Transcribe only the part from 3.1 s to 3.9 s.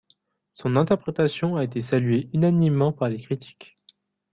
critiques.